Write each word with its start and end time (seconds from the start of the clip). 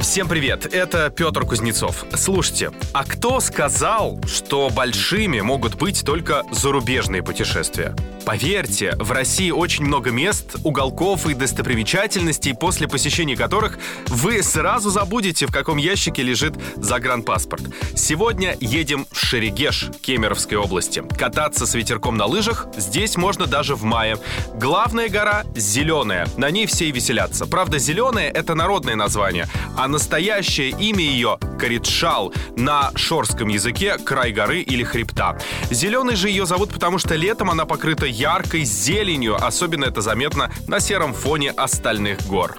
Всем 0.00 0.28
привет, 0.28 0.64
это 0.72 1.10
Петр 1.10 1.44
Кузнецов. 1.44 2.06
Слушайте, 2.14 2.72
а 2.94 3.04
кто 3.04 3.38
сказал, 3.38 4.18
что 4.26 4.70
большими 4.70 5.40
могут 5.42 5.74
быть 5.74 6.06
только 6.06 6.42
зарубежные 6.50 7.22
путешествия? 7.22 7.94
Поверьте, 8.24 8.94
в 8.96 9.12
России 9.12 9.50
очень 9.50 9.84
много 9.84 10.10
мест, 10.10 10.56
уголков 10.64 11.26
и 11.26 11.34
достопримечательностей, 11.34 12.54
после 12.54 12.88
посещения 12.88 13.36
которых 13.36 13.78
вы 14.08 14.42
сразу 14.42 14.88
забудете, 14.90 15.46
в 15.46 15.52
каком 15.52 15.76
ящике 15.76 16.22
лежит 16.22 16.54
загранпаспорт. 16.76 17.62
Сегодня 17.94 18.56
едем 18.60 19.06
в 19.10 19.18
Шерегеш, 19.18 19.90
Кемеровской 20.00 20.56
области. 20.56 21.02
Кататься 21.18 21.66
с 21.66 21.74
ветерком 21.74 22.16
на 22.16 22.24
лыжах 22.26 22.68
здесь 22.76 23.16
можно 23.16 23.46
даже 23.46 23.74
в 23.74 23.82
мае. 23.84 24.16
Главная 24.54 25.08
гора 25.08 25.44
зеленая, 25.54 26.26
на 26.36 26.50
ней 26.50 26.66
все 26.66 26.86
и 26.86 26.92
веселятся. 26.92 27.46
Правда, 27.46 27.78
зеленая— 27.78 28.30
это 28.32 28.54
народное 28.54 28.96
название, 28.96 29.46
а 29.76 29.89
настоящее 29.90 30.70
имя 30.70 31.04
ее— 31.04 31.38
Каритшал, 31.60 32.32
на 32.56 32.90
шорском 32.94 33.48
языке 33.48 33.98
край 33.98 34.32
горы 34.32 34.60
или 34.60 34.82
хребта. 34.82 35.38
Зеленой 35.70 36.16
же 36.16 36.30
ее 36.30 36.46
зовут, 36.46 36.70
потому 36.72 36.98
что 36.98 37.14
летом 37.16 37.50
она 37.50 37.66
покрыта 37.66 38.06
яркой 38.06 38.64
зеленью, 38.64 39.36
особенно 39.36 39.84
это 39.84 40.00
заметно 40.00 40.50
на 40.66 40.80
сером 40.80 41.12
фоне 41.12 41.50
остальных 41.50 42.26
гор. 42.26 42.56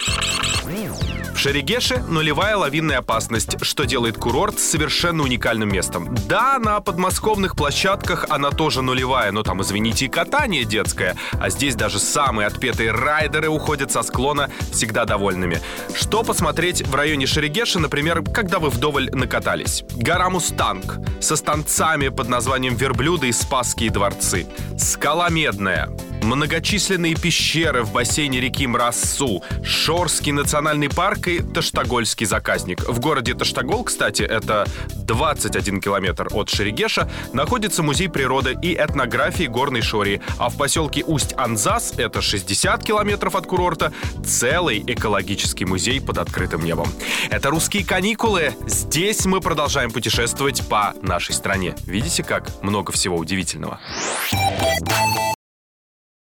В 0.63 1.37
Шерегеше 1.37 2.03
нулевая 2.07 2.55
лавинная 2.55 2.99
опасность, 2.99 3.63
что 3.63 3.85
делает 3.85 4.17
курорт 4.17 4.59
совершенно 4.59 5.23
уникальным 5.23 5.69
местом. 5.69 6.15
Да, 6.27 6.59
на 6.59 6.79
подмосковных 6.81 7.55
площадках 7.55 8.25
она 8.29 8.51
тоже 8.51 8.81
нулевая, 8.81 9.31
но 9.31 9.41
там, 9.41 9.61
извините, 9.61 10.05
и 10.05 10.09
катание 10.09 10.63
детское. 10.65 11.15
А 11.33 11.49
здесь 11.49 11.75
даже 11.75 11.99
самые 11.99 12.47
отпетые 12.47 12.91
райдеры 12.91 13.49
уходят 13.49 13.91
со 13.91 14.03
склона 14.03 14.49
всегда 14.71 15.05
довольными. 15.05 15.61
Что 15.95 16.23
посмотреть 16.23 16.85
в 16.85 16.93
районе 16.93 17.25
Шерегеша, 17.25 17.79
например, 17.79 18.23
когда 18.23 18.59
вы 18.59 18.69
вдоволь 18.69 19.09
накатались? 19.11 19.83
Гора 19.95 20.29
Мустанг 20.29 20.99
со 21.19 21.35
станцами 21.35 22.09
под 22.09 22.29
названием 22.29 22.75
Верблюда 22.75 23.25
и 23.25 23.31
Спасские 23.31 23.89
дворцы. 23.89 24.45
Скала 24.77 25.29
Медная, 25.29 25.89
многочисленные 26.21 27.15
пещеры 27.15 27.83
в 27.83 27.91
бассейне 27.91 28.39
реки 28.39 28.67
Мрассу, 28.67 29.43
Шорский 29.63 30.31
национальный 30.31 30.89
парк 30.89 31.27
и 31.27 31.39
Таштагольский 31.39 32.25
заказник. 32.25 32.87
В 32.87 32.99
городе 32.99 33.33
Таштагол, 33.33 33.83
кстати, 33.83 34.23
это 34.23 34.65
21 34.95 35.81
километр 35.81 36.29
от 36.31 36.49
Шерегеша, 36.49 37.09
находится 37.33 37.83
музей 37.83 38.09
природы 38.09 38.57
и 38.61 38.73
этнографии 38.73 39.45
горной 39.45 39.81
Шори, 39.81 40.21
а 40.37 40.49
в 40.49 40.57
поселке 40.57 41.03
Усть-Анзас, 41.03 41.93
это 41.97 42.21
60 42.21 42.83
километров 42.83 43.35
от 43.35 43.45
курорта, 43.45 43.91
целый 44.25 44.83
экологический 44.85 45.65
музей 45.65 45.99
под 45.99 46.17
открытым 46.17 46.63
небом. 46.63 46.87
Это 47.29 47.49
русские 47.49 47.85
каникулы. 47.85 48.53
Здесь 48.67 49.25
мы 49.25 49.41
продолжаем 49.41 49.91
путешествовать 49.91 50.67
по 50.67 50.93
нашей 51.01 51.33
стране. 51.33 51.75
Видите, 51.85 52.23
как 52.23 52.49
много 52.61 52.91
всего 52.91 53.17
удивительного. 53.17 53.79